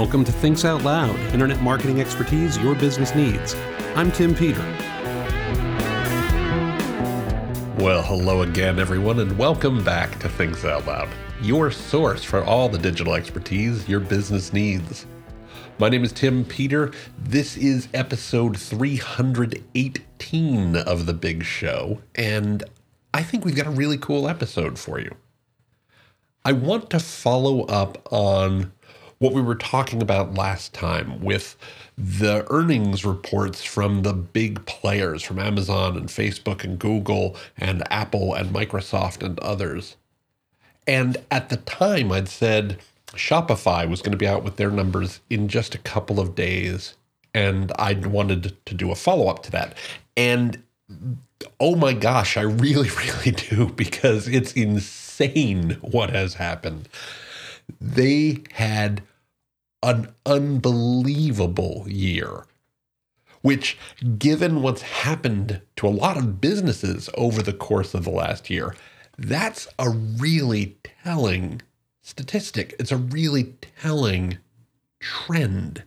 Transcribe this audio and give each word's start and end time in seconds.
Welcome 0.00 0.24
to 0.26 0.32
Thinks 0.32 0.64
Out 0.64 0.84
Loud, 0.84 1.18
internet 1.34 1.60
marketing 1.60 2.00
expertise 2.00 2.56
your 2.58 2.76
business 2.76 3.16
needs. 3.16 3.56
I'm 3.96 4.12
Tim 4.12 4.32
Peter. 4.32 4.62
Well, 7.80 8.02
hello 8.02 8.42
again, 8.42 8.78
everyone, 8.78 9.18
and 9.18 9.36
welcome 9.36 9.82
back 9.82 10.16
to 10.20 10.28
Thinks 10.28 10.64
Out 10.64 10.86
Loud, 10.86 11.08
your 11.42 11.72
source 11.72 12.22
for 12.22 12.44
all 12.44 12.68
the 12.68 12.78
digital 12.78 13.14
expertise 13.14 13.88
your 13.88 13.98
business 13.98 14.52
needs. 14.52 15.04
My 15.80 15.88
name 15.88 16.04
is 16.04 16.12
Tim 16.12 16.44
Peter. 16.44 16.92
This 17.18 17.56
is 17.56 17.88
episode 17.92 18.56
318 18.56 20.76
of 20.76 21.06
The 21.06 21.14
Big 21.14 21.42
Show, 21.42 22.00
and 22.14 22.62
I 23.12 23.24
think 23.24 23.44
we've 23.44 23.56
got 23.56 23.66
a 23.66 23.70
really 23.70 23.98
cool 23.98 24.28
episode 24.28 24.78
for 24.78 25.00
you. 25.00 25.16
I 26.44 26.52
want 26.52 26.88
to 26.90 27.00
follow 27.00 27.62
up 27.62 28.06
on 28.12 28.70
what 29.18 29.32
we 29.32 29.42
were 29.42 29.54
talking 29.54 30.00
about 30.00 30.34
last 30.34 30.72
time 30.72 31.20
with 31.20 31.56
the 31.96 32.46
earnings 32.50 33.04
reports 33.04 33.64
from 33.64 34.02
the 34.02 34.12
big 34.12 34.64
players 34.66 35.22
from 35.22 35.38
Amazon 35.38 35.96
and 35.96 36.08
Facebook 36.08 36.62
and 36.62 36.78
Google 36.78 37.36
and 37.56 37.82
Apple 37.92 38.34
and 38.34 38.50
Microsoft 38.50 39.22
and 39.22 39.38
others. 39.40 39.96
And 40.86 41.16
at 41.30 41.48
the 41.48 41.56
time, 41.56 42.12
I'd 42.12 42.28
said 42.28 42.78
Shopify 43.08 43.88
was 43.88 44.00
going 44.00 44.12
to 44.12 44.18
be 44.18 44.28
out 44.28 44.44
with 44.44 44.56
their 44.56 44.70
numbers 44.70 45.20
in 45.28 45.48
just 45.48 45.74
a 45.74 45.78
couple 45.78 46.20
of 46.20 46.34
days. 46.34 46.94
And 47.34 47.72
I 47.78 47.94
wanted 47.94 48.56
to 48.64 48.74
do 48.74 48.90
a 48.90 48.94
follow 48.94 49.28
up 49.28 49.42
to 49.44 49.50
that. 49.50 49.76
And 50.16 50.62
oh 51.60 51.74
my 51.74 51.92
gosh, 51.92 52.36
I 52.36 52.42
really, 52.42 52.88
really 52.96 53.32
do 53.32 53.66
because 53.66 54.28
it's 54.28 54.52
insane 54.52 55.72
what 55.80 56.10
has 56.10 56.34
happened. 56.34 56.88
They 57.80 58.44
had 58.52 59.02
an 59.82 60.12
unbelievable 60.26 61.84
year, 61.86 62.44
which, 63.42 63.78
given 64.18 64.62
what's 64.62 64.82
happened 64.82 65.60
to 65.76 65.86
a 65.86 65.90
lot 65.90 66.16
of 66.16 66.40
businesses 66.40 67.08
over 67.14 67.42
the 67.42 67.52
course 67.52 67.94
of 67.94 68.04
the 68.04 68.10
last 68.10 68.50
year, 68.50 68.74
that's 69.16 69.68
a 69.78 69.90
really 69.90 70.76
telling 71.04 71.62
statistic. 72.02 72.74
It's 72.78 72.92
a 72.92 72.96
really 72.96 73.54
telling 73.80 74.38
trend. 75.00 75.82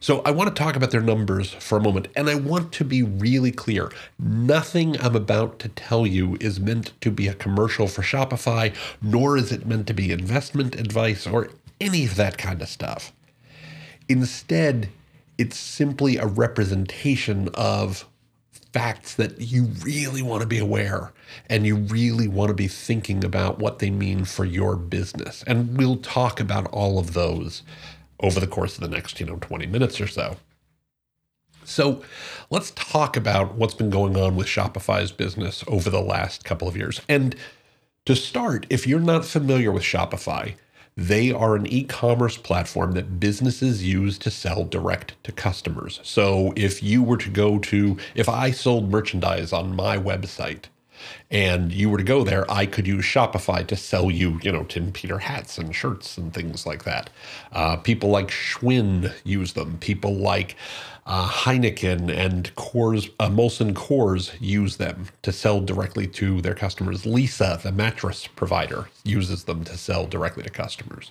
So 0.00 0.20
I 0.24 0.32
want 0.32 0.48
to 0.48 0.60
talk 0.60 0.74
about 0.74 0.90
their 0.90 1.00
numbers 1.00 1.52
for 1.52 1.78
a 1.78 1.80
moment, 1.80 2.08
and 2.16 2.28
I 2.28 2.34
want 2.34 2.72
to 2.72 2.84
be 2.84 3.04
really 3.04 3.52
clear. 3.52 3.92
Nothing 4.18 5.00
I'm 5.00 5.14
about 5.14 5.60
to 5.60 5.68
tell 5.68 6.08
you 6.08 6.36
is 6.40 6.58
meant 6.58 6.92
to 7.02 7.10
be 7.12 7.28
a 7.28 7.34
commercial 7.34 7.86
for 7.86 8.02
Shopify, 8.02 8.74
nor 9.00 9.36
is 9.36 9.52
it 9.52 9.64
meant 9.64 9.86
to 9.86 9.94
be 9.94 10.10
investment 10.10 10.74
advice 10.74 11.24
or 11.24 11.50
any 11.82 12.06
of 12.06 12.16
that 12.16 12.38
kind 12.38 12.62
of 12.62 12.68
stuff. 12.68 13.12
Instead, 14.08 14.88
it's 15.36 15.56
simply 15.56 16.16
a 16.16 16.26
representation 16.26 17.48
of 17.54 18.06
facts 18.72 19.14
that 19.16 19.40
you 19.40 19.64
really 19.84 20.22
want 20.22 20.40
to 20.40 20.46
be 20.46 20.58
aware 20.58 21.12
and 21.48 21.66
you 21.66 21.76
really 21.76 22.28
want 22.28 22.48
to 22.48 22.54
be 22.54 22.68
thinking 22.68 23.24
about 23.24 23.58
what 23.58 23.80
they 23.80 23.90
mean 23.90 24.24
for 24.24 24.44
your 24.44 24.76
business. 24.76 25.44
And 25.46 25.76
we'll 25.76 25.96
talk 25.96 26.40
about 26.40 26.66
all 26.68 26.98
of 26.98 27.12
those 27.12 27.62
over 28.20 28.40
the 28.40 28.46
course 28.46 28.76
of 28.76 28.80
the 28.80 28.88
next, 28.88 29.20
you 29.20 29.26
know, 29.26 29.36
20 29.40 29.66
minutes 29.66 30.00
or 30.00 30.06
so. 30.06 30.36
So, 31.64 32.02
let's 32.50 32.72
talk 32.72 33.16
about 33.16 33.54
what's 33.54 33.74
been 33.74 33.90
going 33.90 34.16
on 34.16 34.34
with 34.34 34.48
Shopify's 34.48 35.12
business 35.12 35.62
over 35.68 35.90
the 35.90 36.00
last 36.00 36.44
couple 36.44 36.66
of 36.66 36.76
years. 36.76 37.00
And 37.08 37.36
to 38.04 38.16
start, 38.16 38.66
if 38.68 38.84
you're 38.84 38.98
not 38.98 39.24
familiar 39.24 39.70
with 39.70 39.84
Shopify, 39.84 40.54
they 40.96 41.32
are 41.32 41.56
an 41.56 41.66
e 41.66 41.84
commerce 41.84 42.36
platform 42.36 42.92
that 42.92 43.18
businesses 43.18 43.84
use 43.84 44.18
to 44.18 44.30
sell 44.30 44.64
direct 44.64 45.14
to 45.24 45.32
customers. 45.32 46.00
So 46.02 46.52
if 46.56 46.82
you 46.82 47.02
were 47.02 47.16
to 47.16 47.30
go 47.30 47.58
to, 47.58 47.96
if 48.14 48.28
I 48.28 48.50
sold 48.50 48.90
merchandise 48.90 49.52
on 49.52 49.74
my 49.74 49.96
website, 49.96 50.64
and 51.30 51.72
you 51.72 51.90
were 51.90 51.98
to 51.98 52.04
go 52.04 52.24
there, 52.24 52.48
I 52.50 52.66
could 52.66 52.86
use 52.86 53.04
Shopify 53.04 53.66
to 53.66 53.76
sell 53.76 54.10
you, 54.10 54.38
you 54.42 54.52
know, 54.52 54.64
Tim 54.64 54.92
Peter 54.92 55.18
hats 55.18 55.58
and 55.58 55.74
shirts 55.74 56.16
and 56.16 56.32
things 56.32 56.66
like 56.66 56.84
that. 56.84 57.10
Uh, 57.52 57.76
people 57.76 58.10
like 58.10 58.28
Schwinn 58.28 59.12
use 59.24 59.54
them. 59.54 59.78
People 59.78 60.14
like 60.14 60.56
uh, 61.06 61.28
Heineken 61.28 62.14
and 62.14 62.54
Coors, 62.54 63.10
uh, 63.18 63.28
Molson 63.28 63.72
Coors 63.72 64.32
use 64.40 64.76
them 64.76 65.06
to 65.22 65.32
sell 65.32 65.60
directly 65.60 66.06
to 66.08 66.40
their 66.40 66.54
customers. 66.54 67.02
Leesa, 67.02 67.60
the 67.60 67.72
mattress 67.72 68.28
provider, 68.28 68.88
uses 69.04 69.44
them 69.44 69.64
to 69.64 69.76
sell 69.76 70.06
directly 70.06 70.42
to 70.42 70.50
customers. 70.50 71.10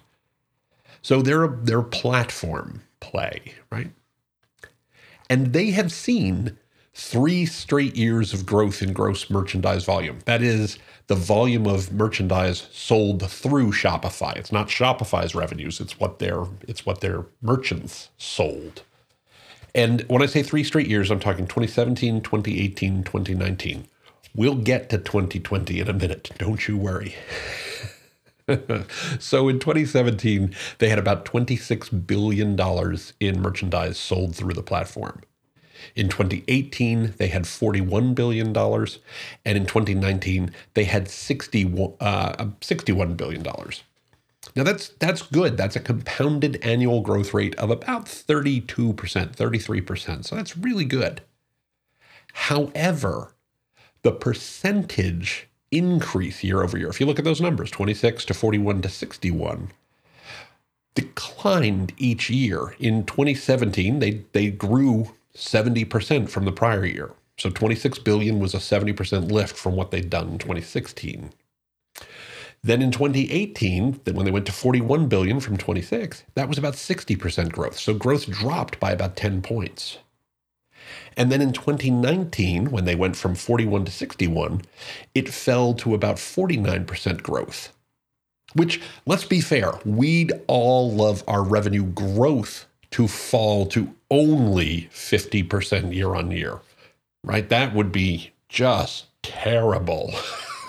So 1.01 1.21
they're 1.21 1.43
a, 1.43 1.57
they're 1.57 1.79
a 1.79 1.83
platform 1.83 2.83
play, 2.99 3.55
right? 3.71 3.91
And 5.29 5.53
they 5.53 5.71
have 5.71 5.91
seen 5.91 6.57
three 6.93 7.45
straight 7.45 7.95
years 7.95 8.33
of 8.33 8.45
growth 8.45 8.81
in 8.81 8.93
gross 8.93 9.29
merchandise 9.29 9.85
volume. 9.85 10.19
That 10.25 10.41
is 10.41 10.77
the 11.07 11.15
volume 11.15 11.65
of 11.65 11.91
merchandise 11.91 12.67
sold 12.71 13.29
through 13.29 13.71
Shopify. 13.71 14.35
It's 14.35 14.51
not 14.51 14.67
Shopify's 14.67 15.33
revenues, 15.33 15.79
it's 15.79 15.99
what 15.99 16.19
their 16.19 16.45
it's 16.67 16.85
what 16.85 17.01
their 17.01 17.25
merchants 17.41 18.09
sold. 18.17 18.83
And 19.73 20.01
when 20.09 20.21
I 20.21 20.25
say 20.25 20.43
three 20.43 20.63
straight 20.63 20.87
years, 20.87 21.11
I'm 21.11 21.19
talking 21.19 21.47
2017, 21.47 22.21
2018, 22.21 23.03
2019. 23.03 23.87
We'll 24.35 24.55
get 24.55 24.89
to 24.89 24.97
2020 24.97 25.79
in 25.79 25.89
a 25.89 25.93
minute. 25.93 26.31
Don't 26.37 26.67
you 26.67 26.77
worry. 26.77 27.15
so 29.19 29.47
in 29.49 29.59
2017, 29.59 30.53
they 30.79 30.89
had 30.89 30.99
about 30.99 31.25
$26 31.25 32.07
billion 32.07 32.59
in 33.19 33.41
merchandise 33.41 33.97
sold 33.97 34.35
through 34.35 34.53
the 34.53 34.63
platform. 34.63 35.21
In 35.95 36.09
2018, 36.09 37.15
they 37.17 37.27
had 37.27 37.43
$41 37.43 38.13
billion. 38.15 38.55
And 38.55 39.57
in 39.57 39.65
2019, 39.65 40.53
they 40.73 40.83
had 40.83 41.09
60, 41.09 41.93
uh, 41.99 42.33
$61 42.61 43.17
billion. 43.17 43.45
Now 44.55 44.63
that's 44.63 44.89
that's 44.89 45.21
good. 45.21 45.57
That's 45.57 45.75
a 45.75 45.79
compounded 45.79 46.59
annual 46.63 47.01
growth 47.01 47.33
rate 47.33 47.55
of 47.55 47.69
about 47.69 48.05
32%, 48.05 48.65
33%. 48.65 50.25
So 50.25 50.35
that's 50.35 50.57
really 50.57 50.85
good. 50.85 51.21
However, 52.33 53.33
the 54.03 54.11
percentage 54.11 55.47
increase 55.71 56.43
year 56.43 56.63
over 56.63 56.77
year, 56.77 56.89
if 56.89 56.99
you 56.99 57.05
look 57.05 57.19
at 57.19 57.25
those 57.25 57.41
numbers, 57.41 57.71
26 57.71 58.25
to 58.25 58.33
41 58.33 58.81
to 58.81 58.89
61, 58.89 59.71
declined 60.95 61.93
each 61.97 62.29
year. 62.29 62.75
In 62.79 63.05
2017, 63.05 63.99
they 63.99 64.23
they 64.33 64.49
grew 64.51 65.13
70% 65.35 66.29
from 66.29 66.45
the 66.45 66.51
prior 66.51 66.85
year. 66.85 67.11
So 67.37 67.49
26 67.49 67.99
billion 67.99 68.39
was 68.39 68.53
a 68.53 68.57
70% 68.57 69.31
lift 69.31 69.55
from 69.55 69.75
what 69.75 69.91
they'd 69.91 70.09
done 70.09 70.29
in 70.29 70.37
2016. 70.37 71.31
Then 72.63 72.81
in 72.81 72.91
2018, 72.91 74.01
when 74.13 74.25
they 74.25 74.31
went 74.31 74.45
to 74.45 74.51
41 74.51 75.07
billion 75.07 75.39
from 75.39 75.57
26, 75.57 76.23
that 76.35 76.47
was 76.47 76.59
about 76.59 76.75
60% 76.75 77.51
growth. 77.51 77.79
So 77.79 77.93
growth 77.93 78.29
dropped 78.29 78.79
by 78.79 78.91
about 78.91 79.15
10 79.15 79.41
points. 79.41 79.97
And 81.17 81.31
then 81.31 81.41
in 81.41 81.53
2019, 81.53 82.69
when 82.69 82.85
they 82.85 82.95
went 82.95 83.15
from 83.15 83.35
41 83.35 83.85
to 83.85 83.91
61, 83.91 84.61
it 85.15 85.29
fell 85.29 85.73
to 85.75 85.95
about 85.95 86.17
49% 86.17 87.23
growth. 87.23 87.73
Which, 88.53 88.81
let's 89.05 89.25
be 89.25 89.41
fair, 89.41 89.73
we'd 89.85 90.33
all 90.47 90.91
love 90.91 91.23
our 91.27 91.43
revenue 91.43 91.85
growth 91.85 92.67
to 92.91 93.07
fall 93.07 93.65
to 93.67 93.93
only 94.09 94.89
50% 94.93 95.95
year 95.95 96.15
on 96.15 96.31
year, 96.31 96.59
right? 97.23 97.47
That 97.47 97.73
would 97.73 97.91
be 97.91 98.33
just 98.49 99.05
terrible, 99.23 100.13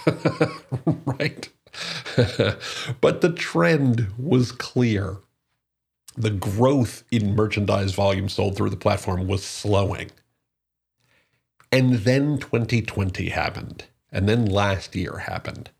right? 1.05 1.49
but 3.01 3.21
the 3.21 3.33
trend 3.33 4.09
was 4.19 4.53
clear. 4.53 5.19
The 6.17 6.31
growth 6.31 7.05
in 7.11 7.35
merchandise 7.35 7.95
volume 7.95 8.29
sold 8.29 8.57
through 8.57 8.71
the 8.71 8.77
platform 8.77 9.27
was 9.27 9.45
slowing. 9.45 10.11
And 11.71 11.95
then 12.01 12.39
2020 12.39 13.31
happened. 13.31 13.85
And 14.11 14.29
then 14.29 14.45
last 14.45 14.95
year 14.95 15.19
happened. 15.19 15.71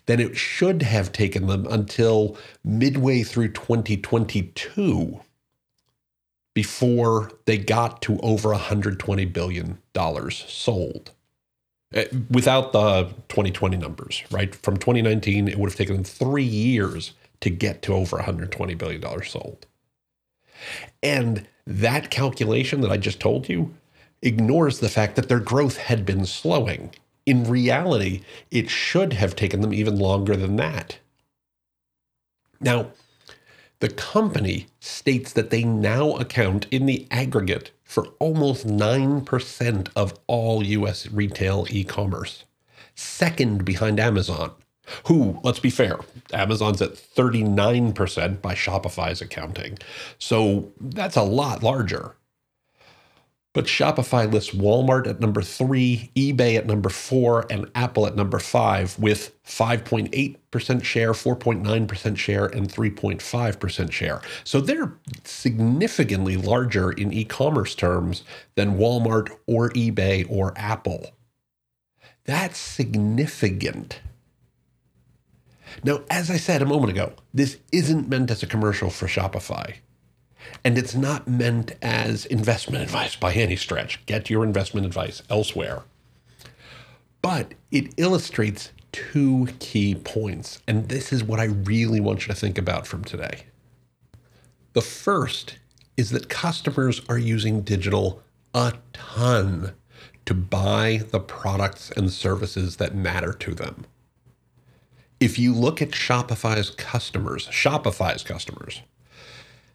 then 0.07 0.21
it 0.21 0.37
should 0.37 0.83
have 0.83 1.13
taken 1.13 1.47
them 1.47 1.67
until 1.67 2.37
midway 2.65 3.23
through 3.23 3.49
2022 3.49 5.21
before 6.55 7.33
they 7.47 7.59
got 7.59 8.01
to 8.03 8.19
over 8.21 8.51
$120 8.51 9.33
billion 9.33 9.79
sold. 10.31 11.11
Eh, 11.93 12.07
without 12.31 12.73
the 12.73 13.05
2020 13.29 13.77
numbers, 13.77 14.23
right? 14.31 14.55
From 14.55 14.77
2019, 14.77 15.49
it 15.49 15.59
would 15.59 15.71
have 15.71 15.77
taken 15.77 15.97
them 15.97 16.05
three 16.05 16.45
years 16.45 17.13
to 17.41 17.51
get 17.51 17.83
to 17.83 17.95
over 17.95 18.19
$120 18.19 18.79
billion 18.79 19.23
sold. 19.23 19.67
And 21.03 21.47
that 21.67 22.11
calculation 22.11 22.81
that 22.81 22.91
I 22.91 22.97
just 22.97 23.21
told 23.21 23.49
you 23.49 23.75
ignores 24.23 24.81
the 24.81 24.89
fact 24.89 25.17
that 25.17 25.29
their 25.29 25.41
growth 25.41 25.77
had 25.77 26.07
been 26.07 26.25
slowing. 26.25 26.95
In 27.27 27.45
reality, 27.45 28.23
it 28.51 28.69
should 28.69 29.15
have 29.15 29.35
taken 29.35 29.61
them 29.61 29.73
even 29.73 29.99
longer 29.99 30.37
than 30.37 30.57
that. 30.57 30.99
Now, 32.61 32.89
the 33.81 33.89
company 33.89 34.69
states 34.81 35.33
that 35.33 35.51
they 35.51 35.65
now 35.65 36.13
account 36.13 36.67
in 36.71 36.87
the 36.87 37.07
aggregate 37.11 37.71
for 37.83 38.07
almost 38.19 38.67
9% 38.67 39.89
of 39.95 40.19
all 40.27 40.65
US 40.65 41.07
retail 41.11 41.67
e 41.71 41.85
commerce, 41.85 42.45
second 42.95 43.65
behind 43.65 44.01
Amazon, 44.01 44.53
who, 45.07 45.39
let's 45.43 45.61
be 45.61 45.71
fair, 45.71 45.99
Amazon's 46.33 46.83
at 46.83 46.95
39% 46.95 48.43
by 48.43 48.55
Shopify's 48.55 49.21
accounting. 49.21 49.79
So 50.19 50.73
that's 50.81 51.17
a 51.17 51.23
lot 51.23 51.63
larger. 51.63 52.17
But 53.55 53.67
Shopify 53.67 54.31
lists 54.31 54.53
Walmart 54.53 55.07
at 55.07 55.21
number 55.21 55.41
three, 55.41 56.11
eBay 56.17 56.57
at 56.57 56.67
number 56.67 56.91
four, 56.91 57.47
and 57.49 57.71
Apple 57.77 58.05
at 58.05 58.17
number 58.17 58.41
five, 58.41 58.99
with 58.99 59.33
5.8% 59.45 60.85
share, 60.85 61.13
4.9% 61.13 62.17
share, 62.17 62.47
and 62.47 62.69
3.5% 62.69 63.93
share. 63.93 64.21
So 64.43 64.61
they're 64.61 64.93
significantly 65.23 66.37
larger 66.37 66.91
in 66.91 67.13
e 67.13 67.25
commerce 67.25 67.77
terms 67.77 68.25
than 68.57 68.77
Walmart 68.77 69.31
or 69.47 69.71
eBay 69.71 70.27
or 70.29 70.53
Apple. 70.57 71.13
That's 72.25 72.59
significant. 72.59 74.01
Now, 75.85 76.01
as 76.11 76.29
I 76.29 76.39
said 76.39 76.61
a 76.61 76.67
moment 76.67 76.91
ago, 76.91 77.13
this 77.33 77.59
isn't 77.71 78.09
meant 78.09 78.33
as 78.33 78.43
a 78.43 78.47
commercial 78.49 78.91
for 78.91 79.07
Shopify. 79.07 79.77
And 80.65 80.79
it's 80.79 80.95
not 80.95 81.29
meant 81.29 81.73
as 81.83 82.27
investment 82.27 82.83
advice 82.83 83.17
by 83.17 83.33
any 83.35 83.57
stretch. 83.57 84.05
Get 84.07 84.31
your 84.31 84.45
investment 84.45 84.87
advice 84.87 85.23
elsewhere. 85.29 85.83
But 87.23 87.55
it 87.71 87.95
illustrates 87.97 88.71
two 88.93 89.49
key 89.59 89.95
points. 89.95 90.63
And 90.69 90.89
this 90.89 91.13
is 91.13 91.25
what 91.25 91.41
I 91.41 91.45
really 91.45 92.01
want 92.01 92.27
you 92.27 92.35
to 92.35 92.39
think 92.39 92.59
about 92.59 92.87
from 92.87 93.05
today. 93.05 93.45
The 94.75 94.83
first 94.83 95.59
is 95.97 96.11
that 96.11 96.29
customers 96.29 97.01
are 97.09 97.19
using 97.19 97.63
digital 97.63 98.23
a 98.55 98.75
ton 98.93 99.75
to 100.27 100.35
buy 100.35 101.03
the 101.11 101.21
products 101.21 101.91
and 101.91 102.13
services 102.13 102.77
that 102.77 102.95
matter 102.95 103.33
to 103.33 103.55
them. 103.55 103.85
If 105.21 105.39
you 105.39 105.55
look 105.55 105.83
at 105.83 105.91
Shopify's 105.91 106.71
customers, 106.71 107.49
Shopify's 107.49 108.23
customers, 108.23 108.83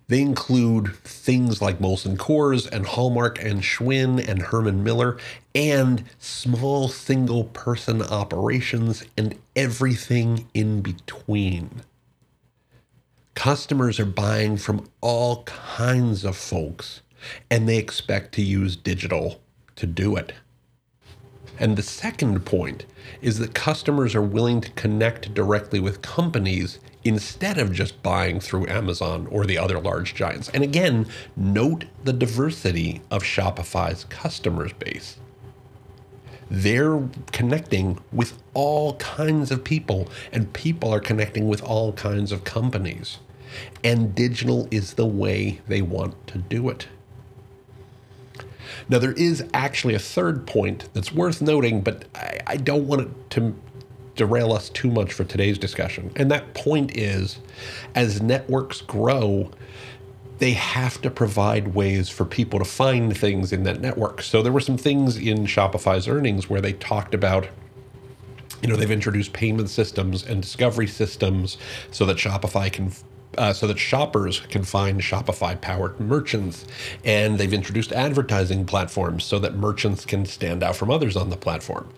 they 0.09 0.21
include 0.21 0.95
things 0.97 1.61
like 1.61 1.77
Molson 1.77 2.17
Coors 2.17 2.69
and 2.69 2.85
Hallmark 2.85 3.43
and 3.43 3.61
Schwinn 3.61 4.27
and 4.27 4.41
Herman 4.41 4.83
Miller 4.83 5.17
and 5.53 6.03
small 6.17 6.89
single 6.89 7.43
person 7.45 8.01
operations 8.01 9.05
and 9.15 9.37
everything 9.55 10.47
in 10.55 10.81
between. 10.81 11.83
Customers 13.35 13.99
are 13.99 14.05
buying 14.05 14.57
from 14.57 14.89
all 14.99 15.43
kinds 15.43 16.25
of 16.25 16.35
folks 16.35 17.01
and 17.51 17.69
they 17.69 17.77
expect 17.77 18.33
to 18.33 18.41
use 18.41 18.75
digital 18.75 19.39
to 19.75 19.85
do 19.85 20.15
it. 20.15 20.33
And 21.59 21.75
the 21.75 21.83
second 21.83 22.45
point 22.45 22.85
is 23.21 23.37
that 23.39 23.53
customers 23.53 24.15
are 24.15 24.21
willing 24.21 24.61
to 24.61 24.71
connect 24.71 25.33
directly 25.33 25.79
with 25.79 26.01
companies 26.01 26.79
instead 27.03 27.57
of 27.57 27.73
just 27.73 28.01
buying 28.01 28.39
through 28.39 28.67
Amazon 28.67 29.27
or 29.29 29.45
the 29.45 29.57
other 29.57 29.79
large 29.79 30.15
giants. 30.15 30.49
And 30.49 30.63
again, 30.63 31.07
note 31.35 31.85
the 32.03 32.13
diversity 32.13 33.01
of 33.11 33.23
Shopify's 33.23 34.05
customers 34.05 34.73
base. 34.73 35.17
They're 36.49 37.07
connecting 37.31 37.99
with 38.11 38.41
all 38.53 38.95
kinds 38.95 39.51
of 39.51 39.63
people, 39.63 40.09
and 40.31 40.51
people 40.51 40.91
are 40.93 40.99
connecting 40.99 41.47
with 41.47 41.61
all 41.61 41.93
kinds 41.93 42.31
of 42.31 42.43
companies. 42.43 43.19
And 43.83 44.15
digital 44.15 44.67
is 44.71 44.93
the 44.93 45.05
way 45.05 45.61
they 45.67 45.81
want 45.81 46.27
to 46.27 46.37
do 46.39 46.69
it. 46.69 46.87
Now, 48.89 48.97
there 48.97 49.13
is 49.13 49.43
actually 49.53 49.93
a 49.93 49.99
third 49.99 50.47
point 50.47 50.89
that's 50.93 51.13
worth 51.13 51.41
noting, 51.41 51.81
but 51.81 52.05
I, 52.15 52.39
I 52.47 52.57
don't 52.57 52.87
want 52.87 53.01
it 53.01 53.29
to 53.31 53.55
derail 54.15 54.51
us 54.51 54.69
too 54.69 54.91
much 54.91 55.13
for 55.13 55.23
today's 55.23 55.57
discussion. 55.57 56.11
And 56.15 56.29
that 56.31 56.53
point 56.53 56.97
is 56.97 57.39
as 57.95 58.21
networks 58.21 58.81
grow, 58.81 59.51
they 60.39 60.51
have 60.51 61.01
to 61.01 61.11
provide 61.11 61.69
ways 61.75 62.09
for 62.09 62.25
people 62.25 62.59
to 62.59 62.65
find 62.65 63.15
things 63.15 63.53
in 63.53 63.63
that 63.63 63.79
network. 63.79 64.21
So 64.21 64.41
there 64.41 64.51
were 64.51 64.59
some 64.59 64.77
things 64.77 65.17
in 65.17 65.45
Shopify's 65.45 66.07
earnings 66.07 66.49
where 66.49 66.61
they 66.61 66.73
talked 66.73 67.13
about 67.13 67.47
you 68.61 68.67
know 68.67 68.75
they've 68.75 68.91
introduced 68.91 69.31
payment 69.31 69.69
systems 69.69 70.25
and 70.25 70.41
discovery 70.41 70.87
systems 70.87 71.57
so 71.91 72.05
that 72.05 72.17
Shopify 72.17 72.71
can 72.71 72.91
uh, 73.37 73.53
so 73.53 73.67
that 73.67 73.77
shoppers 73.77 74.39
can 74.39 74.63
find 74.63 75.01
Shopify 75.01 75.59
powered 75.59 75.99
merchants. 75.99 76.65
And 77.03 77.37
they've 77.37 77.53
introduced 77.53 77.91
advertising 77.91 78.65
platforms 78.65 79.23
so 79.23 79.39
that 79.39 79.55
merchants 79.55 80.05
can 80.05 80.25
stand 80.25 80.63
out 80.63 80.75
from 80.75 80.91
others 80.91 81.15
on 81.15 81.29
the 81.29 81.37
platform. 81.37 81.89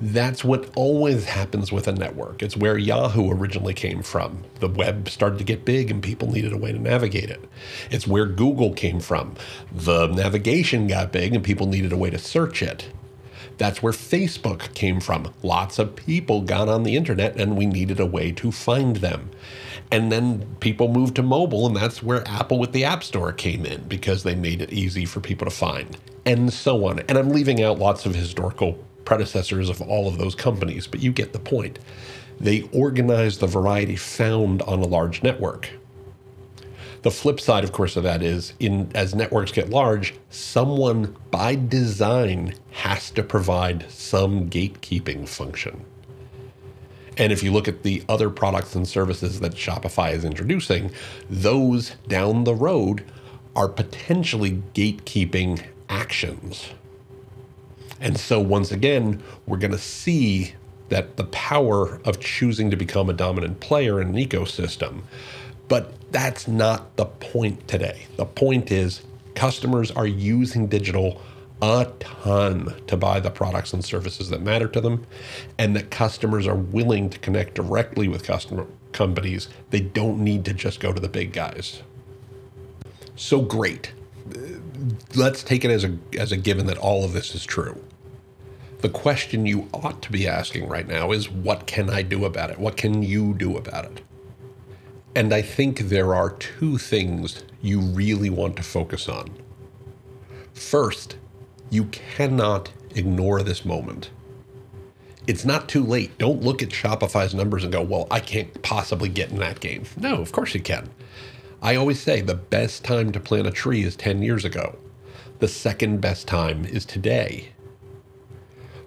That's 0.00 0.42
what 0.44 0.70
always 0.74 1.24
happens 1.24 1.70
with 1.70 1.86
a 1.86 1.92
network. 1.92 2.42
It's 2.42 2.56
where 2.56 2.76
Yahoo 2.76 3.30
originally 3.30 3.74
came 3.74 4.02
from. 4.02 4.42
The 4.58 4.68
web 4.68 5.08
started 5.08 5.38
to 5.38 5.44
get 5.44 5.64
big 5.64 5.90
and 5.90 6.02
people 6.02 6.30
needed 6.30 6.52
a 6.52 6.56
way 6.56 6.72
to 6.72 6.78
navigate 6.78 7.30
it. 7.30 7.44
It's 7.90 8.06
where 8.06 8.26
Google 8.26 8.72
came 8.74 9.00
from. 9.00 9.36
The 9.72 10.08
navigation 10.08 10.88
got 10.88 11.12
big 11.12 11.34
and 11.34 11.44
people 11.44 11.66
needed 11.68 11.92
a 11.92 11.96
way 11.96 12.10
to 12.10 12.18
search 12.18 12.60
it. 12.60 12.88
That's 13.58 13.82
where 13.82 13.92
Facebook 13.92 14.74
came 14.74 15.00
from. 15.00 15.32
Lots 15.42 15.78
of 15.78 15.94
people 15.94 16.42
got 16.42 16.68
on 16.68 16.82
the 16.82 16.96
internet 16.96 17.36
and 17.36 17.56
we 17.56 17.66
needed 17.66 18.00
a 18.00 18.06
way 18.06 18.32
to 18.32 18.50
find 18.50 18.96
them. 18.96 19.30
And 19.90 20.10
then 20.10 20.56
people 20.60 20.88
moved 20.88 21.16
to 21.16 21.22
mobile, 21.22 21.66
and 21.66 21.76
that's 21.76 22.02
where 22.02 22.26
Apple 22.26 22.58
with 22.58 22.72
the 22.72 22.84
App 22.84 23.04
Store 23.04 23.32
came 23.32 23.64
in 23.64 23.82
because 23.84 24.22
they 24.22 24.34
made 24.34 24.60
it 24.60 24.72
easy 24.72 25.04
for 25.04 25.20
people 25.20 25.44
to 25.44 25.50
find, 25.50 25.96
and 26.24 26.52
so 26.52 26.86
on. 26.86 27.00
And 27.00 27.16
I'm 27.16 27.30
leaving 27.30 27.62
out 27.62 27.78
lots 27.78 28.06
of 28.06 28.14
historical 28.14 28.78
predecessors 29.04 29.68
of 29.68 29.80
all 29.82 30.08
of 30.08 30.18
those 30.18 30.34
companies, 30.34 30.86
but 30.86 31.00
you 31.00 31.12
get 31.12 31.32
the 31.32 31.38
point. 31.38 31.78
They 32.40 32.62
organize 32.72 33.38
the 33.38 33.46
variety 33.46 33.96
found 33.96 34.62
on 34.62 34.80
a 34.80 34.86
large 34.86 35.22
network. 35.22 35.70
The 37.04 37.10
flip 37.10 37.38
side, 37.38 37.64
of 37.64 37.72
course, 37.72 37.96
of 37.96 38.02
that 38.04 38.22
is 38.22 38.54
in 38.58 38.90
as 38.94 39.14
networks 39.14 39.52
get 39.52 39.68
large, 39.68 40.14
someone 40.30 41.14
by 41.30 41.54
design 41.54 42.54
has 42.70 43.10
to 43.10 43.22
provide 43.22 43.90
some 43.90 44.48
gatekeeping 44.48 45.28
function. 45.28 45.84
And 47.18 47.30
if 47.30 47.42
you 47.42 47.52
look 47.52 47.68
at 47.68 47.82
the 47.82 48.02
other 48.08 48.30
products 48.30 48.74
and 48.74 48.88
services 48.88 49.40
that 49.40 49.52
Shopify 49.52 50.14
is 50.14 50.24
introducing, 50.24 50.92
those 51.28 51.90
down 52.08 52.44
the 52.44 52.54
road 52.54 53.04
are 53.54 53.68
potentially 53.68 54.62
gatekeeping 54.72 55.62
actions. 55.90 56.70
And 58.00 58.18
so, 58.18 58.40
once 58.40 58.72
again, 58.72 59.22
we're 59.44 59.58
going 59.58 59.72
to 59.72 59.78
see 59.78 60.54
that 60.88 61.18
the 61.18 61.24
power 61.24 62.00
of 62.06 62.18
choosing 62.18 62.70
to 62.70 62.76
become 62.76 63.10
a 63.10 63.14
dominant 63.14 63.60
player 63.60 64.00
in 64.00 64.08
an 64.08 64.14
ecosystem. 64.14 65.02
But 65.68 65.92
that's 66.14 66.46
not 66.46 66.96
the 66.96 67.06
point 67.06 67.66
today. 67.66 68.06
The 68.16 68.24
point 68.24 68.70
is 68.70 69.02
customers 69.34 69.90
are 69.90 70.06
using 70.06 70.68
digital 70.68 71.20
a 71.60 71.90
ton 71.98 72.72
to 72.86 72.96
buy 72.96 73.18
the 73.18 73.30
products 73.30 73.72
and 73.72 73.84
services 73.84 74.30
that 74.30 74.40
matter 74.40 74.68
to 74.68 74.80
them, 74.80 75.04
and 75.58 75.74
that 75.74 75.90
customers 75.90 76.46
are 76.46 76.54
willing 76.54 77.10
to 77.10 77.18
connect 77.18 77.54
directly 77.54 78.06
with 78.06 78.22
customer 78.22 78.64
companies. 78.92 79.48
They 79.70 79.80
don't 79.80 80.22
need 80.22 80.44
to 80.44 80.54
just 80.54 80.78
go 80.78 80.92
to 80.92 81.00
the 81.00 81.08
big 81.08 81.32
guys. 81.32 81.82
So 83.16 83.40
great. 83.40 83.92
Let's 85.16 85.42
take 85.42 85.64
it 85.64 85.72
as 85.72 85.82
a 85.82 85.98
as 86.16 86.30
a 86.30 86.36
given 86.36 86.66
that 86.66 86.78
all 86.78 87.04
of 87.04 87.12
this 87.12 87.34
is 87.34 87.44
true. 87.44 87.82
The 88.82 88.88
question 88.88 89.46
you 89.46 89.68
ought 89.72 90.00
to 90.02 90.12
be 90.12 90.28
asking 90.28 90.68
right 90.68 90.86
now 90.86 91.10
is 91.10 91.28
what 91.28 91.66
can 91.66 91.90
I 91.90 92.02
do 92.02 92.24
about 92.24 92.50
it? 92.50 92.58
What 92.58 92.76
can 92.76 93.02
you 93.02 93.34
do 93.34 93.56
about 93.56 93.86
it? 93.86 94.02
And 95.16 95.32
I 95.32 95.42
think 95.42 95.78
there 95.78 96.14
are 96.14 96.30
two 96.30 96.76
things 96.76 97.44
you 97.62 97.80
really 97.80 98.30
want 98.30 98.56
to 98.56 98.62
focus 98.62 99.08
on. 99.08 99.30
First, 100.52 101.16
you 101.70 101.84
cannot 101.86 102.70
ignore 102.94 103.42
this 103.42 103.64
moment. 103.64 104.10
It's 105.26 105.44
not 105.44 105.68
too 105.68 105.84
late. 105.84 106.18
Don't 106.18 106.42
look 106.42 106.62
at 106.62 106.68
Shopify's 106.68 107.34
numbers 107.34 107.62
and 107.62 107.72
go, 107.72 107.82
well, 107.82 108.06
I 108.10 108.20
can't 108.20 108.62
possibly 108.62 109.08
get 109.08 109.30
in 109.30 109.38
that 109.38 109.60
game. 109.60 109.84
No, 109.96 110.20
of 110.20 110.32
course 110.32 110.54
you 110.54 110.60
can. 110.60 110.90
I 111.62 111.76
always 111.76 112.00
say 112.00 112.20
the 112.20 112.34
best 112.34 112.84
time 112.84 113.10
to 113.12 113.20
plant 113.20 113.46
a 113.46 113.50
tree 113.50 113.84
is 113.84 113.96
10 113.96 114.22
years 114.22 114.44
ago. 114.44 114.76
The 115.38 115.48
second 115.48 116.00
best 116.00 116.28
time 116.28 116.64
is 116.66 116.84
today. 116.84 117.48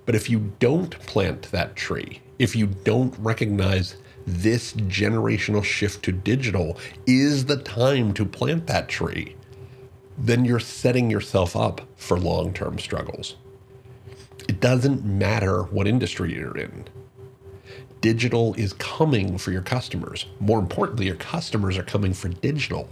But 0.06 0.16
if 0.16 0.30
you 0.30 0.54
don't 0.60 0.98
plant 1.00 1.52
that 1.52 1.76
tree, 1.76 2.22
if 2.38 2.56
you 2.56 2.68
don't 2.68 3.18
recognize 3.18 3.96
this 4.28 4.74
generational 4.74 5.64
shift 5.64 6.04
to 6.04 6.12
digital 6.12 6.78
is 7.06 7.46
the 7.46 7.56
time 7.56 8.14
to 8.14 8.26
plant 8.26 8.68
that 8.68 8.90
tree, 8.90 9.36
then 10.18 10.44
you're 10.44 10.60
setting 10.60 11.10
yourself 11.10 11.56
up 11.56 11.82
for 11.96 12.20
long 12.20 12.54
term 12.54 12.78
struggles. 12.78 13.38
It 14.50 14.60
doesn't 14.60 15.06
matter 15.06 15.64
what 15.64 15.88
industry 15.88 16.36
you're 16.36 16.58
in. 16.58 16.86
Digital 18.02 18.54
is 18.56 18.74
coming 18.74 19.38
for 19.38 19.52
your 19.52 19.62
customers. 19.62 20.26
More 20.40 20.60
importantly, 20.60 21.06
your 21.06 21.16
customers 21.16 21.78
are 21.78 21.84
coming 21.84 22.14
for 22.14 22.28
digital. 22.28 22.90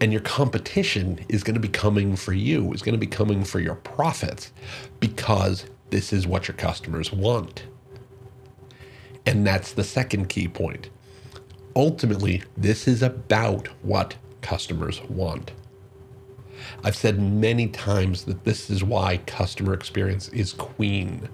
And 0.00 0.12
your 0.12 0.20
competition 0.20 1.24
is 1.28 1.42
going 1.42 1.54
to 1.54 1.60
be 1.60 1.68
coming 1.68 2.16
for 2.16 2.32
you, 2.32 2.72
is 2.72 2.82
going 2.82 2.94
to 2.94 2.98
be 2.98 3.06
coming 3.06 3.44
for 3.44 3.60
your 3.60 3.74
profits 3.76 4.52
because 5.00 5.66
this 5.90 6.12
is 6.12 6.26
what 6.26 6.48
your 6.48 6.56
customers 6.56 7.12
want. 7.12 7.64
And 9.28 9.46
that's 9.46 9.72
the 9.72 9.84
second 9.84 10.30
key 10.30 10.48
point. 10.48 10.88
Ultimately, 11.76 12.42
this 12.56 12.88
is 12.88 13.02
about 13.02 13.66
what 13.82 14.16
customers 14.40 15.02
want. 15.02 15.52
I've 16.82 16.96
said 16.96 17.20
many 17.20 17.68
times 17.68 18.24
that 18.24 18.44
this 18.44 18.70
is 18.70 18.82
why 18.82 19.18
customer 19.26 19.74
experience 19.74 20.30
is 20.30 20.54
queen. 20.54 21.28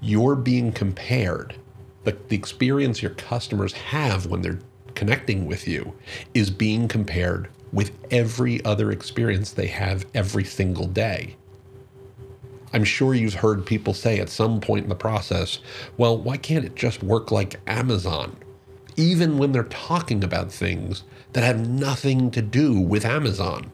You're 0.00 0.36
being 0.36 0.70
compared. 0.70 1.56
The, 2.04 2.16
the 2.28 2.36
experience 2.36 3.02
your 3.02 3.14
customers 3.14 3.72
have 3.72 4.26
when 4.26 4.42
they're 4.42 4.60
connecting 4.94 5.46
with 5.46 5.66
you 5.66 5.94
is 6.32 6.48
being 6.48 6.86
compared 6.86 7.48
with 7.72 7.90
every 8.12 8.64
other 8.64 8.92
experience 8.92 9.50
they 9.50 9.66
have 9.66 10.06
every 10.14 10.44
single 10.44 10.86
day. 10.86 11.34
I'm 12.74 12.84
sure 12.84 13.14
you've 13.14 13.34
heard 13.34 13.64
people 13.64 13.94
say 13.94 14.18
at 14.18 14.28
some 14.28 14.60
point 14.60 14.82
in 14.82 14.88
the 14.88 14.96
process, 14.96 15.60
well, 15.96 16.18
why 16.18 16.36
can't 16.36 16.64
it 16.64 16.74
just 16.74 17.04
work 17.04 17.30
like 17.30 17.60
Amazon? 17.68 18.36
Even 18.96 19.38
when 19.38 19.52
they're 19.52 19.62
talking 19.64 20.24
about 20.24 20.50
things 20.50 21.04
that 21.34 21.44
have 21.44 21.68
nothing 21.68 22.32
to 22.32 22.42
do 22.42 22.80
with 22.80 23.04
Amazon. 23.04 23.70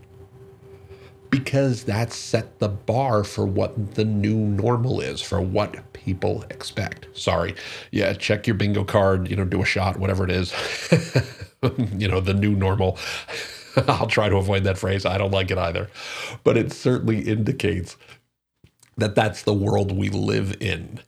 Because 1.30 1.85
that's 1.85 2.14
set 2.14 2.59
the 2.59 2.69
bar 2.69 3.25
for 3.25 3.47
what 3.47 3.95
the 3.95 4.04
new 4.04 4.37
normal 4.37 5.00
is, 5.00 5.23
for 5.23 5.40
what 5.40 5.92
people 5.95 6.42
expect. 6.50 7.07
Sorry. 7.16 7.54
Yeah, 7.92 8.12
check 8.12 8.47
your 8.47 8.54
bingo 8.54 8.85
card, 8.85 9.30
you 9.30 9.37
know, 9.37 9.45
do 9.47 9.62
a 9.62 9.64
shot, 9.64 9.99
whatever 9.99 10.25
it 10.25 10.30
is. 10.30 10.52
you 11.97 12.09
know, 12.09 12.21
the 12.21 12.35
new 12.35 12.54
normal. 12.54 12.99
I'll 13.88 14.09
try 14.09 14.28
to 14.28 14.37
avoid 14.37 14.64
that 14.64 14.76
phrase. 14.76 15.07
I 15.07 15.16
don't 15.16 15.30
like 15.30 15.50
it 15.50 15.57
either. 15.59 15.88
But 16.45 16.59
it 16.59 16.73
certainly 16.73 17.21
indicates 17.21 17.97
that 19.00 19.14
that's 19.14 19.42
the 19.42 19.54
world 19.54 19.92
we 19.92 20.09
live 20.09 20.57
in. 20.61 21.00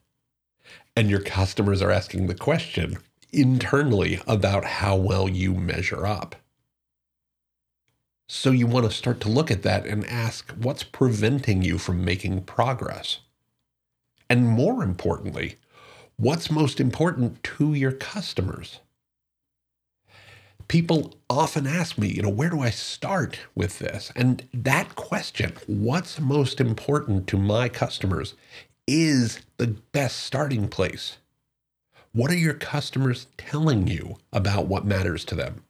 And 0.96 1.08
your 1.08 1.20
customers 1.20 1.80
are 1.80 1.90
asking 1.90 2.26
the 2.26 2.34
question 2.34 2.99
internally 3.30 4.20
about 4.26 4.64
how 4.64 4.96
well 4.96 5.28
you 5.28 5.54
measure 5.54 6.06
up. 6.06 6.37
So 8.28 8.50
you 8.50 8.66
want 8.66 8.87
to 8.87 8.96
start 8.96 9.20
to 9.20 9.28
look 9.28 9.50
at 9.50 9.62
that 9.62 9.87
and 9.87 10.06
ask 10.06 10.50
what's 10.52 10.82
preventing 10.82 11.62
you 11.62 11.78
from 11.78 12.04
making 12.04 12.44
progress? 12.44 13.20
And 14.28 14.49
more 14.49 14.82
importantly, 14.82 15.56
what's 16.16 16.50
most 16.50 16.80
important 16.80 17.42
to 17.42 17.75
your 17.75 17.92
customers? 17.92 18.80
People 20.69 21.14
often 21.28 21.66
ask 21.66 21.99
me, 21.99 22.09
you 22.09 22.23
know, 22.23 22.28
where 22.28 22.50
do 22.50 22.61
I 22.61 22.71
start 22.71 23.38
with 23.54 23.78
this? 23.78 24.12
And 24.16 24.49
that 24.52 24.95
question, 24.97 25.54
what's 25.66 26.21
most 26.21 26.61
important 26.61 27.26
to 27.28 27.37
my 27.37 27.69
customers, 27.69 28.35
is 28.87 29.40
the 29.59 29.69
best 29.69 30.21
starting 30.21 30.69
place. 30.69 31.19
What 32.12 32.31
are 32.31 32.37
your 32.37 32.54
customers 32.54 33.26
telling 33.38 33.87
you 33.87 34.16
about 34.33 34.66
what 34.66 34.85
matters 34.85 35.25
to 35.26 35.35
them? 35.35 35.64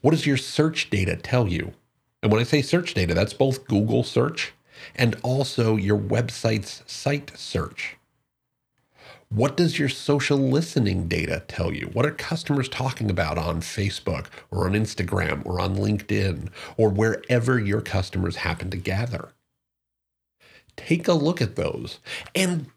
What 0.00 0.10
does 0.10 0.26
your 0.26 0.36
search 0.36 0.90
data 0.90 1.16
tell 1.16 1.48
you? 1.48 1.72
And 2.22 2.32
when 2.32 2.40
I 2.40 2.44
say 2.44 2.62
search 2.62 2.94
data, 2.94 3.14
that's 3.14 3.32
both 3.32 3.66
Google 3.66 4.02
search 4.02 4.52
and 4.94 5.16
also 5.22 5.76
your 5.76 5.98
website's 5.98 6.82
site 6.86 7.32
search. 7.36 7.97
What 9.30 9.58
does 9.58 9.78
your 9.78 9.90
social 9.90 10.38
listening 10.38 11.06
data 11.06 11.42
tell 11.48 11.72
you? 11.72 11.90
What 11.92 12.06
are 12.06 12.12
customers 12.12 12.68
talking 12.68 13.10
about 13.10 13.36
on 13.36 13.60
Facebook 13.60 14.26
or 14.50 14.66
on 14.66 14.72
Instagram 14.72 15.44
or 15.44 15.60
on 15.60 15.76
LinkedIn 15.76 16.48
or 16.78 16.88
wherever 16.88 17.58
your 17.58 17.82
customers 17.82 18.36
happen 18.36 18.70
to 18.70 18.78
gather? 18.78 19.32
Take 20.76 21.08
a 21.08 21.12
look 21.12 21.42
at 21.42 21.56
those 21.56 21.98
and 22.34 22.68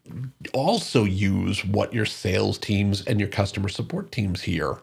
also 0.52 1.04
use 1.04 1.64
what 1.64 1.94
your 1.94 2.04
sales 2.04 2.58
teams 2.58 3.02
and 3.02 3.18
your 3.18 3.30
customer 3.30 3.70
support 3.70 4.12
teams 4.12 4.42
hear 4.42 4.78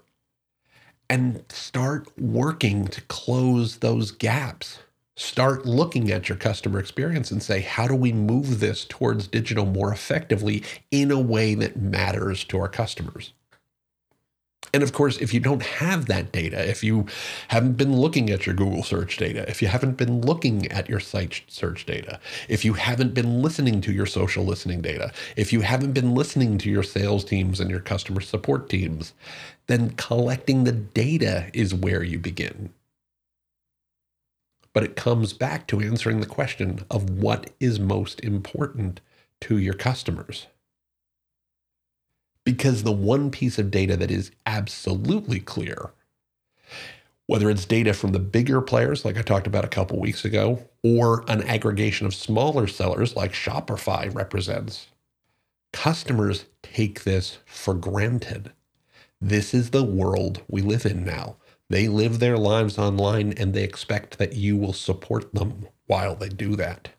and 1.08 1.44
start 1.50 2.08
working 2.18 2.88
to 2.88 3.02
close 3.02 3.78
those 3.78 4.12
gaps 4.12 4.80
start 5.20 5.66
looking 5.66 6.10
at 6.10 6.30
your 6.30 6.38
customer 6.38 6.80
experience 6.80 7.30
and 7.30 7.44
say, 7.44 7.60
how 7.60 7.86
do 7.86 7.94
we 7.94 8.14
move 8.14 8.62
this 8.62 8.86
towards 8.86 9.28
digital 9.28 9.66
more 9.66 9.92
effectively 9.92 10.64
in 10.92 11.12
a 11.12 11.20
way 11.20 11.54
that 11.56 11.76
matters 11.76 12.46
to 12.46 12.58
our 12.58 12.70
customers? 12.70 13.34
And 14.74 14.82
of 14.82 14.94
course, 14.94 15.18
if 15.18 15.34
you 15.34 15.42
don't 15.42 15.64
have 15.64 16.06
that 16.06 16.32
data, 16.32 16.70
if 16.70 16.86
you 16.86 17.06
haven't 17.50 17.74
been 17.74 17.98
looking 17.98 18.30
at 18.30 18.46
your 18.46 18.56
Google 18.56 18.82
search 18.82 19.18
data, 19.18 19.50
if 19.50 19.62
you 19.62 19.68
haven't 19.68 19.98
been 19.98 20.22
looking 20.22 20.72
at 20.72 20.88
your 20.88 21.02
site 21.02 21.42
search 21.48 21.86
data, 21.86 22.20
if 22.48 22.64
you 22.64 22.74
haven't 22.74 23.14
been 23.14 23.42
listening 23.42 23.82
to 23.82 23.92
your 23.92 24.06
social 24.06 24.46
listening 24.46 24.80
data, 24.82 25.12
if 25.36 25.52
you 25.52 25.62
haven't 25.62 25.92
been 25.92 26.16
listening 26.16 26.58
to 26.60 26.70
your 26.70 26.84
sales 26.84 27.26
teams 27.26 27.60
and 27.60 27.70
your 27.70 27.82
customer 27.82 28.22
support 28.22 28.70
teams, 28.70 29.14
then 29.68 29.90
collecting 29.92 30.64
the 30.64 30.72
data 30.72 31.50
is 31.54 31.74
where 31.74 32.04
you 32.04 32.20
begin 32.20 32.70
but 34.80 34.86
it 34.86 34.96
comes 34.96 35.34
back 35.34 35.68
to 35.68 35.82
answering 35.82 36.22
the 36.22 36.26
question 36.26 36.86
of 36.90 37.10
what 37.10 37.50
is 37.60 37.82
most 37.82 38.22
important 38.22 39.02
to 39.42 39.58
your 39.58 39.74
customers. 39.74 40.48
Because 42.46 42.84
the 42.84 42.94
one 42.94 43.30
piece 43.30 43.60
of 43.60 43.72
data 43.72 43.98
that 43.98 44.10
is 44.10 44.32
absolutely 44.46 45.42
clear, 45.42 45.92
whether 47.26 47.50
it's 47.50 47.66
data 47.66 47.94
from 47.94 48.14
the 48.14 48.20
bigger 48.20 48.62
players, 48.62 49.04
like 49.04 49.18
I 49.18 49.22
talked 49.22 49.48
about 49.48 49.66
a 49.66 49.68
couple 49.68 50.00
weeks 50.00 50.24
ago, 50.24 50.64
or 50.82 51.26
an 51.28 51.44
aggregation 51.44 52.08
of 52.08 52.16
smaller 52.16 52.66
sellers 52.66 53.18
like 53.18 53.34
Shopify 53.34 54.16
represents, 54.16 54.88
customers 55.74 56.46
take 56.64 57.04
this 57.04 57.40
for 57.46 57.74
granted. 57.74 58.54
This 59.20 59.54
is 59.54 59.72
the 59.72 59.84
world 59.84 60.42
we 60.48 60.62
live 60.62 60.86
in 60.86 61.04
now. 61.04 61.36
They 61.70 61.88
live 61.88 62.20
their 62.20 62.38
lives 62.38 62.80
online 62.80 63.34
and 63.38 63.54
they 63.54 63.64
expect 63.64 64.18
that 64.18 64.34
you 64.34 64.58
will 64.58 64.74
support 64.74 65.34
them 65.34 65.68
while 65.86 66.16
they 66.16 66.30
do 66.30 66.56
that. 66.56 66.90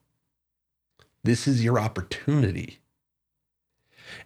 This 1.24 1.48
is 1.48 1.64
your 1.64 1.78
opportunity. 1.78 2.78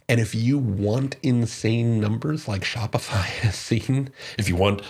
And 0.09 0.21
if 0.21 0.35
you 0.35 0.59
want 0.59 1.17
insane 1.23 2.01
numbers 2.01 2.47
like 2.47 2.63
Shopify 2.63 3.25
has 3.43 3.55
seen, 3.57 4.11
if 4.39 4.49
you 4.49 4.57
want 4.57 4.83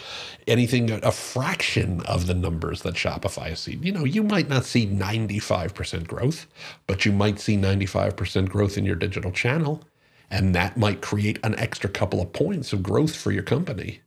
anything 0.46 0.90
a 0.90 1.12
fraction 1.12 2.00
of 2.02 2.26
the 2.26 2.34
numbers 2.34 2.82
that 2.82 2.94
Shopify 2.94 3.48
has 3.48 3.60
seen, 3.60 3.82
you 3.82 3.92
know, 3.92 4.04
you 4.04 4.22
might 4.22 4.48
not 4.48 4.64
see 4.64 4.86
95% 4.86 6.06
growth, 6.06 6.46
but 6.86 7.04
you 7.04 7.12
might 7.12 7.38
see 7.38 7.56
95% 7.56 8.48
growth 8.48 8.76
in 8.76 8.84
your 8.84 8.96
digital 8.96 9.30
channel. 9.30 9.82
And 10.30 10.54
that 10.54 10.76
might 10.76 11.00
create 11.00 11.38
an 11.44 11.54
extra 11.56 11.88
couple 11.88 12.20
of 12.20 12.32
points 12.32 12.72
of 12.72 12.82
growth 12.82 13.14
for 13.14 13.30
your 13.30 13.42
company 13.44 14.00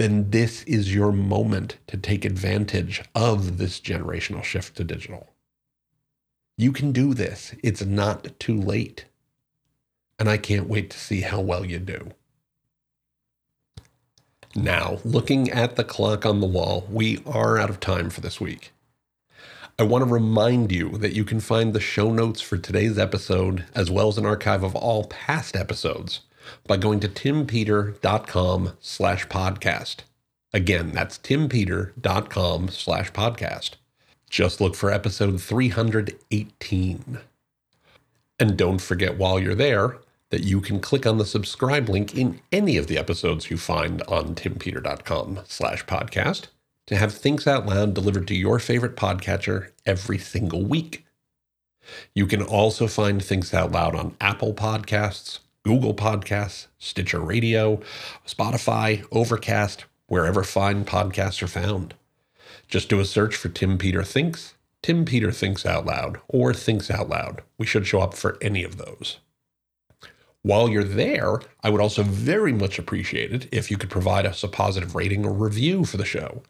then 0.00 0.30
this 0.30 0.62
is 0.62 0.94
your 0.94 1.12
moment 1.12 1.76
to 1.86 1.96
take 1.98 2.24
advantage 2.24 3.02
of 3.14 3.58
this 3.58 3.78
generational 3.78 4.42
shift 4.42 4.74
to 4.76 4.82
digital. 4.82 5.28
You 6.56 6.72
can 6.72 6.90
do 6.90 7.12
this. 7.12 7.54
It's 7.62 7.84
not 7.84 8.38
too 8.40 8.58
late. 8.58 9.04
And 10.18 10.26
I 10.26 10.38
can't 10.38 10.68
wait 10.68 10.88
to 10.90 10.98
see 10.98 11.20
how 11.20 11.42
well 11.42 11.66
you 11.66 11.78
do. 11.78 12.12
Now, 14.56 15.00
looking 15.04 15.50
at 15.50 15.76
the 15.76 15.84
clock 15.84 16.24
on 16.24 16.40
the 16.40 16.46
wall, 16.46 16.86
we 16.90 17.22
are 17.26 17.58
out 17.58 17.68
of 17.68 17.78
time 17.78 18.08
for 18.08 18.22
this 18.22 18.40
week. 18.40 18.72
I 19.78 19.82
want 19.82 20.02
to 20.02 20.10
remind 20.10 20.72
you 20.72 20.96
that 20.96 21.14
you 21.14 21.24
can 21.24 21.40
find 21.40 21.74
the 21.74 21.80
show 21.80 22.10
notes 22.10 22.40
for 22.40 22.56
today's 22.56 22.98
episode, 22.98 23.66
as 23.74 23.90
well 23.90 24.08
as 24.08 24.16
an 24.16 24.24
archive 24.26 24.62
of 24.62 24.74
all 24.74 25.04
past 25.04 25.56
episodes 25.56 26.20
by 26.66 26.76
going 26.76 27.00
to 27.00 27.08
timpeter.com 27.08 28.72
slash 28.80 29.26
podcast. 29.28 29.96
Again, 30.52 30.92
that's 30.92 31.18
timpeter.com 31.18 32.68
slash 32.68 33.12
podcast. 33.12 33.70
Just 34.28 34.60
look 34.60 34.74
for 34.74 34.90
episode 34.90 35.40
318. 35.40 37.18
And 38.38 38.56
don't 38.56 38.80
forget 38.80 39.18
while 39.18 39.38
you're 39.38 39.54
there 39.54 39.98
that 40.30 40.44
you 40.44 40.60
can 40.60 40.80
click 40.80 41.06
on 41.06 41.18
the 41.18 41.26
subscribe 41.26 41.88
link 41.88 42.16
in 42.16 42.40
any 42.52 42.76
of 42.76 42.86
the 42.86 42.96
episodes 42.96 43.50
you 43.50 43.58
find 43.58 44.02
on 44.02 44.34
timpeter.com 44.34 45.40
slash 45.46 45.84
podcast 45.84 46.46
to 46.86 46.96
have 46.96 47.12
Thinks 47.12 47.46
Out 47.46 47.66
Loud 47.66 47.94
delivered 47.94 48.26
to 48.28 48.34
your 48.34 48.58
favorite 48.58 48.96
podcatcher 48.96 49.70
every 49.84 50.18
single 50.18 50.64
week. 50.64 51.04
You 52.14 52.26
can 52.26 52.42
also 52.42 52.86
find 52.86 53.22
Thinks 53.22 53.52
Out 53.52 53.72
Loud 53.72 53.94
on 53.94 54.16
Apple 54.20 54.54
Podcasts, 54.54 55.40
Google 55.62 55.94
Podcasts, 55.94 56.68
Stitcher 56.78 57.20
Radio, 57.20 57.80
Spotify, 58.26 59.06
Overcast, 59.12 59.84
wherever 60.06 60.42
fine 60.42 60.84
podcasts 60.84 61.42
are 61.42 61.46
found. 61.46 61.94
Just 62.68 62.88
do 62.88 62.98
a 63.00 63.04
search 63.04 63.36
for 63.36 63.48
Tim 63.48 63.76
Peter 63.76 64.02
Thinks, 64.02 64.54
Tim 64.82 65.04
Peter 65.04 65.30
Thinks 65.30 65.66
Out 65.66 65.84
Loud, 65.84 66.18
or 66.28 66.54
Thinks 66.54 66.90
Out 66.90 67.08
Loud. 67.08 67.42
We 67.58 67.66
should 67.66 67.86
show 67.86 68.00
up 68.00 68.14
for 68.14 68.38
any 68.40 68.64
of 68.64 68.78
those. 68.78 69.18
While 70.42 70.70
you're 70.70 70.82
there, 70.82 71.40
I 71.62 71.68
would 71.68 71.82
also 71.82 72.02
very 72.02 72.54
much 72.54 72.78
appreciate 72.78 73.32
it 73.32 73.46
if 73.52 73.70
you 73.70 73.76
could 73.76 73.90
provide 73.90 74.24
us 74.24 74.42
a 74.42 74.48
positive 74.48 74.94
rating 74.94 75.26
or 75.26 75.32
review 75.32 75.84
for 75.84 75.98
the 75.98 76.04
show. 76.06 76.42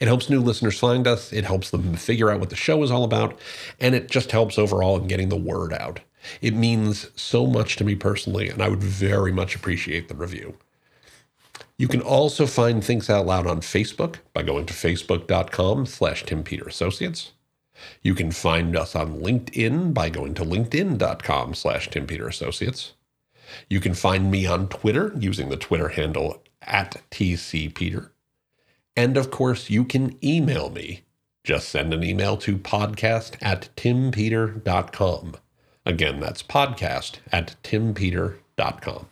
It 0.00 0.08
helps 0.08 0.30
new 0.30 0.40
listeners 0.40 0.78
find 0.78 1.06
us, 1.06 1.30
it 1.32 1.44
helps 1.44 1.68
them 1.70 1.94
figure 1.94 2.30
out 2.30 2.40
what 2.40 2.48
the 2.48 2.56
show 2.56 2.82
is 2.82 2.90
all 2.90 3.04
about, 3.04 3.38
and 3.78 3.94
it 3.94 4.10
just 4.10 4.32
helps 4.32 4.58
overall 4.58 4.98
in 4.98 5.08
getting 5.08 5.28
the 5.28 5.36
word 5.36 5.74
out. 5.74 6.00
It 6.40 6.54
means 6.54 7.10
so 7.16 7.46
much 7.46 7.76
to 7.76 7.84
me 7.84 7.94
personally, 7.94 8.48
and 8.48 8.62
I 8.62 8.68
would 8.68 8.82
very 8.82 9.32
much 9.32 9.54
appreciate 9.54 10.08
the 10.08 10.14
review. 10.14 10.56
You 11.76 11.88
can 11.88 12.00
also 12.00 12.46
find 12.46 12.82
Thinks 12.82 13.08
Out 13.08 13.26
Loud 13.26 13.46
on 13.46 13.60
Facebook 13.60 14.16
by 14.32 14.42
going 14.42 14.66
to 14.66 14.74
facebook.com 14.74 15.86
slash 15.86 16.24
Tim 16.24 16.42
Peter 16.42 16.64
Associates. 16.64 17.32
You 18.02 18.14
can 18.14 18.32
find 18.32 18.76
us 18.76 18.96
on 18.96 19.20
LinkedIn 19.20 19.94
by 19.94 20.10
going 20.10 20.34
to 20.34 20.42
linkedin.com 20.42 21.54
slash 21.54 21.88
Tim 21.88 22.06
Peter 22.06 22.26
Associates. 22.26 22.94
You 23.70 23.80
can 23.80 23.94
find 23.94 24.30
me 24.30 24.46
on 24.46 24.68
Twitter 24.68 25.14
using 25.18 25.48
the 25.48 25.56
Twitter 25.56 25.88
handle 25.88 26.42
at 26.62 27.00
TCPeter. 27.10 28.10
And 28.96 29.16
of 29.16 29.30
course, 29.30 29.70
you 29.70 29.84
can 29.84 30.18
email 30.24 30.70
me. 30.70 31.02
Just 31.44 31.68
send 31.68 31.94
an 31.94 32.02
email 32.02 32.36
to 32.38 32.58
podcast 32.58 33.36
at 33.40 33.68
timpeter.com. 33.76 35.36
Again, 35.88 36.20
that's 36.20 36.42
podcast 36.42 37.16
at 37.32 37.56
timpeter.com. 37.62 39.06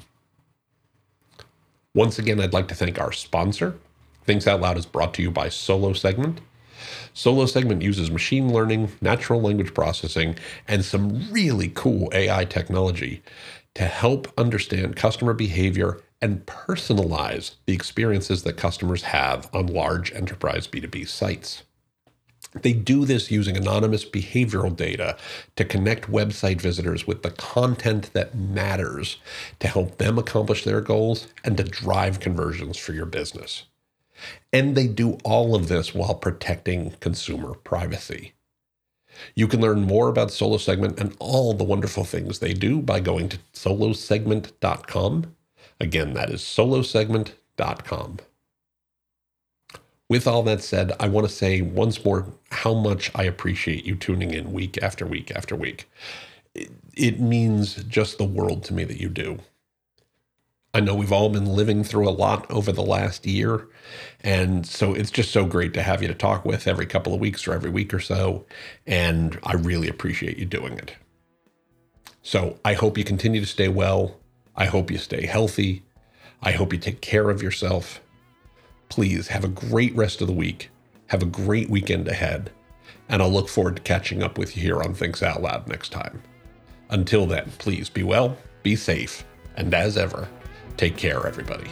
Once 1.95 2.19
again, 2.19 2.39
I'd 2.39 2.53
like 2.53 2.69
to 2.69 2.75
thank 2.75 3.01
our 3.01 3.13
sponsor. 3.13 3.79
Thinks 4.25 4.47
Out 4.47 4.61
Loud 4.61 4.77
is 4.77 4.85
brought 4.85 5.15
to 5.15 5.23
you 5.23 5.31
by 5.31 5.49
Solo 5.49 5.95
Segment. 5.95 6.43
Solo 7.15 7.47
Segment 7.47 7.81
uses 7.81 8.11
machine 8.11 8.53
learning, 8.53 8.93
natural 9.01 9.41
language 9.41 9.73
processing, 9.73 10.37
and 10.69 10.85
some 10.85 11.33
really 11.33 11.73
cool 11.75 12.11
AI 12.13 12.45
technology 12.45 13.23
to 13.75 13.85
help 13.85 14.31
understand 14.37 14.97
customer 14.97 15.33
behavior 15.33 16.03
and 16.21 16.45
personalize 16.45 17.55
the 17.65 17.73
experiences 17.73 18.43
that 18.43 18.59
customers 18.59 19.05
have 19.05 19.49
on 19.55 19.67
large 19.69 20.13
enterprise 20.13 20.69
B2B 20.69 21.09
sites. 21.09 21.63
They 22.63 22.73
do 22.73 23.05
this 23.05 23.31
using 23.31 23.57
anonymous 23.57 24.05
behavioral 24.05 24.75
data 24.75 25.17
to 25.57 25.65
connect 25.65 26.11
website 26.11 26.61
visitors 26.61 27.07
with 27.07 27.23
the 27.23 27.31
content 27.31 28.11
that 28.13 28.35
matters 28.35 29.19
to 29.61 29.69
help 29.69 29.99
them 29.99 30.19
accomplish 30.19 30.65
their 30.65 30.81
goals 30.81 31.29
and 31.45 31.57
to 31.57 31.65
drive 31.65 32.21
conversions 32.21 32.77
for 32.77 32.93
your 32.93 33.07
business. 33.07 33.65
And 34.53 34.77
they 34.77 34.87
do 34.87 35.19
all 35.25 35.55
of 35.55 35.69
this 35.69 35.95
while 35.95 36.15
protecting 36.15 36.93
consumer 37.01 37.55
privacy. 37.55 38.33
You 39.35 39.49
can 39.49 39.61
learn 39.61 39.83
more 39.83 40.09
about 40.09 40.31
Solo 40.31 40.59
Segment 40.59 40.99
and 40.99 41.17
all 41.19 41.55
the 41.55 41.65
wonderful 41.65 42.05
things 42.05 42.39
they 42.39 42.53
do 42.53 42.81
by 42.81 43.01
going 43.01 43.29
to 43.31 43.39
solosegment.com. 43.55 45.35
Again, 45.81 46.15
that 46.15 46.31
is 46.31 46.41
solosegment.com. 46.43 48.19
With 50.09 50.27
all 50.27 50.43
that 50.45 50.63
said, 50.63 50.93
I 51.01 51.09
want 51.09 51.27
to 51.27 51.33
say 51.33 51.63
once 51.63 52.05
more 52.05 52.27
how 52.51 52.75
much 52.75 53.11
I 53.15 53.25
appreciate 53.25 53.85
you 53.85 53.97
tuning 53.97 54.33
in 54.33 54.53
week 54.53 54.79
after 54.81 55.05
week 55.05 55.33
after 55.33 55.57
week. 55.57 55.91
It, 56.95 57.21
means 57.21 57.75
just 57.85 58.17
the 58.17 58.25
world 58.25 58.65
to 58.65 58.75
me 58.75 58.85
that 58.85 59.01
you 59.01 59.09
do. 59.09 59.41
I 60.73 60.81
know 60.81 60.95
we've 60.95 61.13
all 61.13 61.29
been 61.29 61.47
living 61.47 61.83
through 61.85 62.09
a 62.09 62.11
lot 62.11 62.51
over 62.51 62.71
the 62.71 62.83
last 62.83 63.27
year. 63.27 63.67
And 64.21 64.67
so 64.67 64.95
it's 64.95 65.11
just 65.11 65.33
so 65.33 65.45
great 65.45 65.75
to 65.75 65.83
have 65.83 66.03
you 66.03 66.09
to 66.09 66.15
talk 66.15 66.45
with 66.45 66.69
every 66.69 66.87
couple 66.87 67.13
of 67.13 67.21
weeks 67.21 67.47
or 67.47 67.53
every 67.53 67.71
week 67.71 67.93
or 67.93 68.01
so. 68.01 68.47
And 68.87 69.39
I 69.43 69.55
really 69.55 69.89
appreciate 69.89 70.39
you 70.39 70.45
doing 70.45 70.79
it. 70.79 70.95
So 72.23 72.59
I 72.65 72.75
hope 72.75 72.97
you 72.97 73.05
continue 73.05 73.41
to 73.41 73.47
stay 73.47 73.69
well. 73.69 74.17
I 74.55 74.67
hope 74.67 74.91
you 74.91 74.99
stay 74.99 75.27
healthy. 75.27 75.83
I 76.43 76.53
hope 76.53 76.73
you 76.73 76.79
take 76.79 77.01
care 77.01 77.31
of 77.31 77.43
yourself. 77.43 78.01
Please 78.89 79.29
have 79.29 79.45
a 79.45 79.49
great 79.49 79.95
rest 79.95 80.21
of 80.21 80.27
the 80.27 80.33
week. 80.33 80.71
Have 81.09 81.23
a 81.23 81.27
great 81.27 81.71
weekend 81.71 82.09
ahead. 82.09 82.51
And 83.09 83.23
I'll 83.23 83.31
look 83.31 83.49
forward 83.49 83.77
to 83.77 83.83
catching 83.83 84.23
up 84.23 84.39
with 84.39 84.57
you 84.57 84.63
here 84.63 84.83
on 84.83 84.95
Thinks 84.95 85.23
Out 85.23 85.43
Loud 85.43 85.69
next 85.69 85.91
time. 85.91 86.23
Until 86.91 87.27
then, 87.27 87.53
please 87.59 87.89
be 87.89 88.03
well, 88.03 88.37
be 88.63 88.77
safe, 88.77 89.25
and 89.57 89.73
as 89.75 89.97
ever, 89.97 90.29
take 90.77 90.97
care, 90.97 91.27
everybody. 91.27 91.71